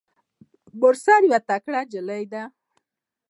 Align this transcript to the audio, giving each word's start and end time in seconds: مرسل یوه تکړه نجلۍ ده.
مرسل 0.79 1.21
یوه 1.29 1.39
تکړه 1.49 1.81
نجلۍ 1.87 2.23
ده. 2.31 2.43